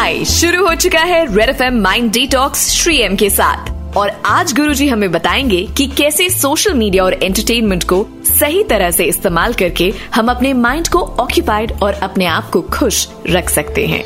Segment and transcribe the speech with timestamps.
[0.00, 4.22] हाय शुरू हो चुका है red F M mind detox Shri M के साथ। और
[4.26, 8.06] आज गुरुजी हमें बताएँगे कि कैसे सोशल मीडिया और एंटरटेनमेंट को
[8.40, 13.08] सही तरह से इस्तेमाल करके हम अपने माइंड को ऑक्यूपाइड और अपने आप को खुश
[13.30, 14.04] रख सकते हैं।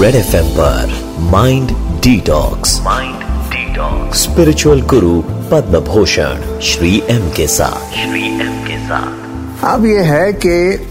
[0.00, 1.70] रेड एफ़ पर mind
[2.00, 3.14] detox mind
[3.52, 10.00] detox spiritual guru Padma Bhushan Shri M के साथ। श्री एम के साथ। अब ये
[10.00, 10.86] है कि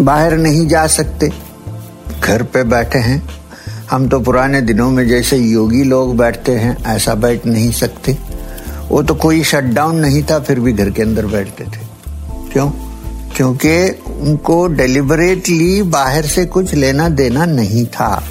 [0.00, 1.30] बाहर नहीं जा सकते।
[2.20, 3.41] घर पे बैठे हैं।
[3.92, 8.18] हम तो पुराने दिनों में जैसे योगी लोग बैठते हैं, ऐसा बैठ नहीं सकते।
[8.88, 11.80] वो तो कोई शटडाउन नहीं था, फिर भी घर के अंदर बैठते थे।
[12.52, 12.70] क्यों?
[13.36, 18.24] क्योंकि उनको डेलिबरेटली बाहर से कुछ लेना देना नहीं था।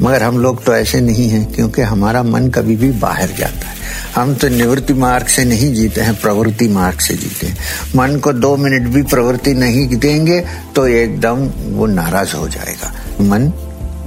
[0.00, 3.76] मगर हम लोग तो ऐसे नहीं हैं, क्योंकि हमारा मन कभी भी बाहर जाता है।
[4.14, 7.58] हम तो निवृत्ति मार्ग से नहीं जीते हैं, प्रवृत्ति मार्ग से जीते हैं।
[7.96, 13.52] मन को दो मिनट भी प्रवृत्ति नहीं देंगे तो एकदम वो नाराज़ हो जाएगा। मन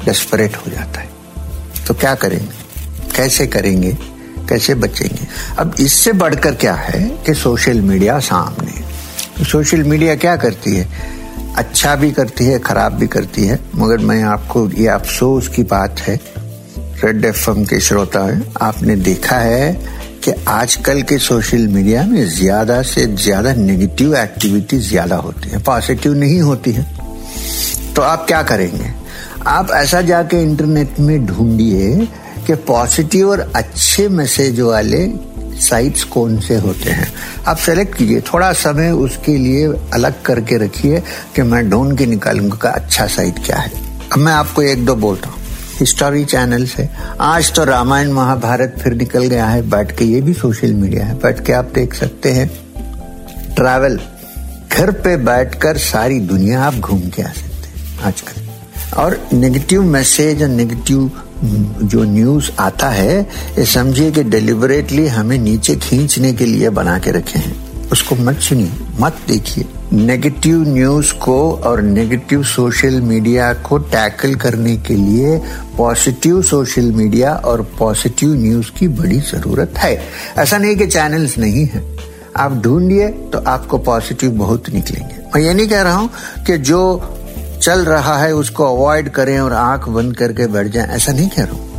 [0.06, 1.10] डेस्परेट हो जाता है।
[1.88, 2.60] तो क्या करेंगे?
[3.16, 3.98] कैसे करेंगे?
[4.50, 5.28] कैसे बचेंगे?
[5.60, 10.88] अब इससे बढ़कर क्या है कि सोशल मीडिया सामने सोशल मीडिया क्या करती है?
[11.58, 16.00] अच्छा भी करती है, खराब भी करती है। मगर मैं आपको, ये अफसोस की बात
[16.00, 16.20] है,
[17.04, 19.74] रेड एफएम के श्रोता है, आपने देखा है
[20.24, 26.14] कि आजकल के सोशल मीडिया में ज़्यादा से ज़्यादा नेगेटिव एक्टिविटी ज़्यादा होती है, पॉजिटिव
[26.14, 26.84] नहीं होती है।
[27.96, 28.94] तो आप क्या करेंगे?
[29.48, 32.08] आप ऐसा जाके इंटरनेट में ढूंढिए
[32.48, 35.08] कि पॉजिटिव और अच्छे मैसेज वाले
[35.62, 37.08] साइट्स कौन से होते हैं।
[37.48, 41.00] आप सेलेक्ट कीजिए, थोड़ा समय उसके लिए अलग करके रखिए
[41.36, 43.72] कि मैं ढूंढ के निकालूँगा अच्छा साइट क्या है।
[44.14, 45.40] अब मैं आपको एक दो बोलता हूँ।
[45.80, 50.34] हिस्टोरी चैनल से। आज तो रामायण महाभारत फिर निकल गया है, बैठ के ये भी
[50.34, 52.48] सोशल मीडिया है। बैठ के आप देख सकते हैं।
[53.56, 54.00] ट्रैवल
[54.72, 58.51] घर पे बैठकर सारी दुनिया आप घूम के आ सकते हैं। आजकल।
[58.98, 61.12] और नेगेटिव मैसेज और नेगेटिव
[61.84, 63.22] जो न्यूज़ आता है,
[63.58, 68.36] ये समझिए कि डिलिबरेटली हमें नीचे खींचने के लिए बना के रखे हैं। उसको मत
[68.36, 75.38] सुनिए, मत देखिए। नेगेटिव न्यूज़ को और नेगेटिव सोशल मीडिया को टैकल करने के लिए
[75.78, 80.02] पॉजिटिव सोशल मीडिया और पॉजिटिव न्यूज़ की बड़ी ज़रूरत है।
[80.38, 81.98] ऐसा नहीं कि चैनल्स नहीं है।
[82.38, 86.10] आप ढूंढिए तो आपको पॉजिटिव बहुत निकलेंगे। मैं ये नहीं कह रहा हूँ
[86.48, 86.82] कि जो
[87.62, 91.44] चल रहा है, उसको अवॉइड करें और आँख बंद करके बैठ जाएँ। ऐसा नहीं कह
[91.44, 91.72] रहा हूँ।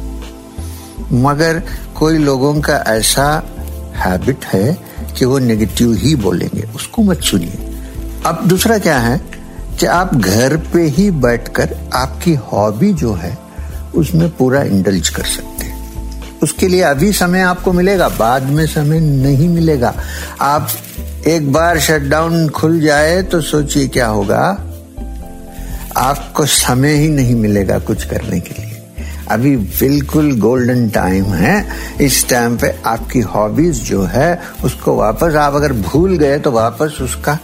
[1.12, 1.62] मगर
[1.94, 3.44] कोई लोगों का ऐसा
[3.94, 4.78] हैबिट है
[5.19, 7.82] कि वो नेगेटिव ही बोलेंगे। उसको मत सुनिए।
[8.26, 9.21] अब दूसरा क्या है
[9.81, 13.38] कि आप घर पे ही बैठकर आपकी हॉबी जो है,
[13.94, 15.82] उसमें पूरा इंडल्ज कर सकते हैं।
[16.42, 19.94] उसके लिए अभी समय आपको मिलेगा, बाद में समय नहीं मिलेगा।
[20.41, 20.69] आप
[21.26, 24.65] एक बार शटडाउन खुल जाए तो सोचिए क्या होगा।
[25.97, 28.70] आपको समय ही नहीं मिलेगा कुछ करने के लिए।
[29.30, 31.54] अभी बिल्कुल गोल्डन टाइम है।
[32.00, 36.98] इस टाइम पे आपकी हॉबीज जो है उसको वापस आप अगर भूल गए तो वापस
[37.03, 37.38] उसका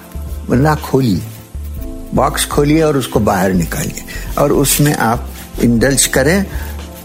[0.50, 1.22] ना खोलिए।
[2.14, 4.04] बॉक्स खोलिए और उसको बाहर निकालिए।
[4.38, 5.28] और उसमें आप
[5.62, 6.44] इंडल्ज करें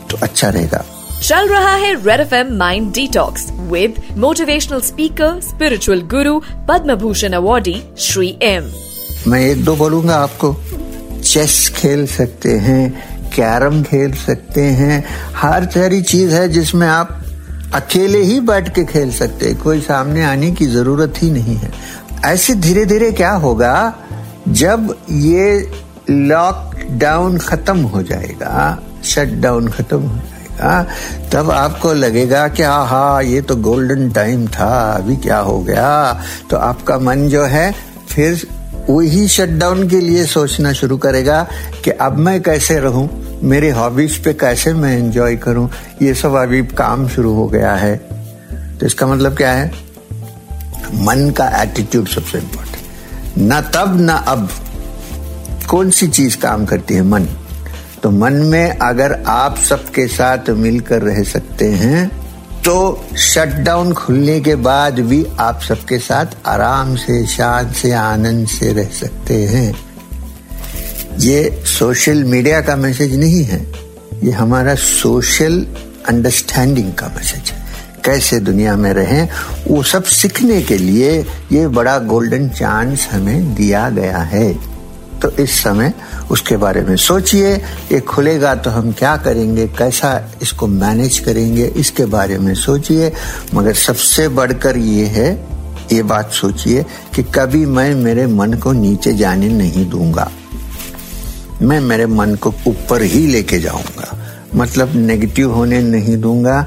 [0.10, 0.84] तो अच्छा रहेगा।
[1.22, 6.40] चल रहा है red F M mind detox with motivational speaker spiritual guru
[6.70, 8.72] Padma Bhushan awardee Shri M
[9.28, 10.56] मैं एक दो बोलूँगा आपको।
[11.24, 12.92] चेस खेल सकते हैं,
[13.36, 15.04] कैरम खेल सकते हैं,
[15.36, 17.20] हर सारी चीज़ है जिसमें आप
[17.76, 21.72] अकेले ही बैठ के खेल सकते हैं, कोई सामने आने की ज़रूरत ही नहीं है।
[22.26, 23.94] ऐसे धीरे धीरे क्या होगा,
[24.48, 25.72] जब ये
[26.10, 30.86] लॉकडाउन खत्म हो जाएगा शट डाउन खत्म हो जाएगा,
[31.34, 36.22] तब आपको लगेगा कि हा ये तो गोल्डन टाइम था, अभी क्या हो गया?
[36.50, 37.72] तो आपका मन जो है,
[38.10, 38.48] फिर
[38.90, 41.48] वही शटडाउन के लिए सोचना शुरू करेगा
[41.84, 45.70] कि अब मैं कैसे रहूँ, मेरे हॉबीज पे कैसे मैं एंजॉय करूँ,
[46.02, 47.98] ये सब अभी काम शुरू हो गया है।
[48.80, 49.72] तो इसका मतलब क्या है?
[50.94, 52.84] मन का एटीट्यूड सबसे इंपॉर्टेंट
[53.38, 54.50] न तब, ना अब।
[55.70, 57.02] कौन सी चीज़ काम करती है?
[57.02, 57.28] मन।
[58.04, 62.23] तो मन में अगर आप सबके साथ मिलकर रह सकते हैं
[62.66, 68.74] तो शटडाउन खुलने के बाद भी आप सबके साथ आराम से, शांत से, आनंद से
[68.74, 69.76] रह सकते हैं।
[71.20, 73.74] ये सोशल मीडिया का मैसेज नहीं है।
[74.24, 75.68] ये हमारा सोशल
[76.08, 77.66] अंडरस्टैंडिंग का मैसेज है।
[78.06, 79.30] कैसे दुनिया में रहें,
[79.68, 81.22] वो सब सीखने के लिए
[81.52, 84.73] ये बड़ा गोल्डन चांस हमें दिया गया है।
[85.24, 85.94] तो इस समय
[86.32, 87.56] उसके बारे में सोचिए,
[87.92, 93.12] ये खुलेगा तो हम क्या करेंगे, कैसा इसको मैनेज करेंगे, इसके बारे में सोचिए।
[93.54, 95.48] मगर सबसे बढ़कर ये है,
[95.92, 96.86] ये बात सोचिए
[97.16, 100.32] कि कभी मैं मेरे मन को नीचे जाने नहीं दूँगा।
[101.62, 104.20] मैं मेरे मन को ऊपर ही लेके जाऊँगा।
[104.56, 106.66] मतलब नेगेटिव होने नहीं दूँगा।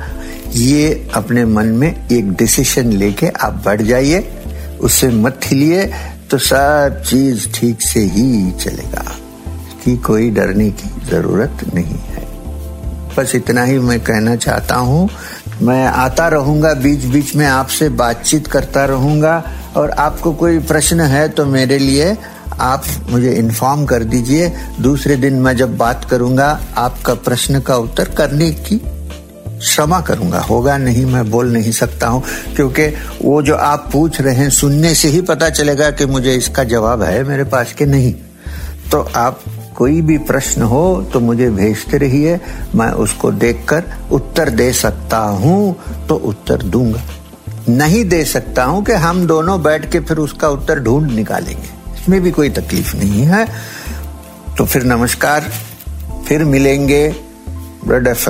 [0.54, 4.28] ये अपने मन में एक डिसीशन लेके आप बढ़ जाइए।
[4.80, 5.92] उससे मत हिलिए।
[6.30, 9.04] तो सब चीज़ ठीक से ही चलेगा।
[9.84, 12.24] कि कोई डरने की ज़रूरत नहीं है।
[13.16, 15.08] बस इतना ही मैं कहना चाहता हूँ।
[15.62, 21.28] मैं आता रहूँगा बीच बीच में आपसे बातचीत करता रहूँगा। और आपको कोई प्रश्न है
[21.28, 22.16] तो मेरे लिए
[22.60, 28.04] आप मुझे इन्फॉर्म कर दीजिए। दूसरे दिन मैं जब बात करूँगा, आपका प्रश्न का उत्तर
[28.04, 28.80] करने की
[29.66, 32.22] क्षमा करूँगा। होगा नहीं, मैं बोल नहीं सकता हूँ,
[32.56, 32.86] क्योंकि
[33.22, 37.02] वो जो आप पूछ रहे हैं, सुनने से ही पता चलेगा कि मुझे इसका जवाब
[37.02, 38.12] है मेरे पास के नहीं।
[38.92, 39.40] तो आप
[39.76, 42.38] कोई भी प्रश्न हो तो मुझे भेजते रहिए,
[42.74, 47.02] मैं उसको देखकर उत्तर दे सकता हूँ तो उत्तर दूँगा।
[47.68, 52.20] नहीं दे सकता हूँ कि हम दोनों बैठ के फिर उसका उत्तर ढूंढ निकालेंगे। इसमें
[52.20, 53.46] भी कोई तकलीफ़ नहीं है।
[54.58, 55.50] तो फिर नमस्कार,
[56.26, 57.06] फिर मिलेंगे
[57.88, 58.28] red F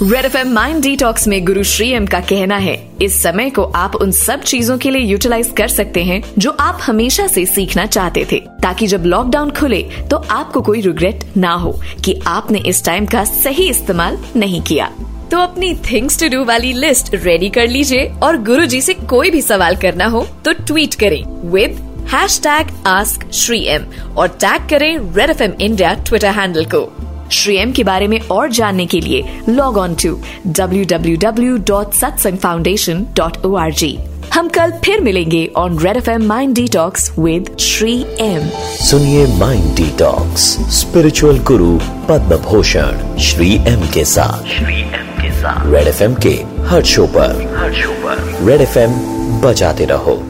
[0.00, 3.62] red F M mind detox में गुरु श्री एम का कहना है, इस समय को
[3.76, 7.86] आप उन सब चीज़ों के लिए यूटिलाइज कर सकते हैं, जो आप हमेशा से सीखना
[7.86, 9.80] चाहते थे। ताकि जब लॉकडाउन खुले
[10.10, 11.72] तो आपको कोई रिग्रेट ना हो
[12.04, 14.90] कि आपने इस टाइम का सही इस्तेमाल नहीं किया।
[15.30, 19.30] तो अपनी थिंग्स टू डू वाली लिस्ट रेडी कर लीजिए, और गुरु जी से कोई
[19.30, 24.68] भी सवाल करना हो तो ट्वीट करें with hash tag ask Shri M और टैग
[24.70, 26.86] करें red F M India twitter handle को।
[27.30, 31.56] श्री एम के बारे में और जानने के लिए log on to W W W
[31.56, 33.98] dot Satsang foundation dot O R G
[34.34, 38.48] हम कल फिर मिलेंगे on red F M mind detox with Shri M
[38.80, 40.40] सुनिए mind detox
[40.80, 41.78] spiritual guru
[42.08, 46.82] Padma Bhushan Shri M के साथ। श्री एम के साथ। रेड एफ़ एम के हर
[46.84, 48.92] शो पर। हर शो पर। रेड एफ़ एम
[49.40, 50.22] बजाते रहो।